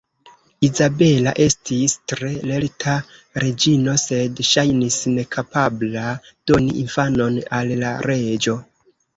[0.67, 2.95] Izabela estis tre lerta
[3.43, 8.61] reĝino, sed ŝajnis nekapabla doni infanon al la reĝo.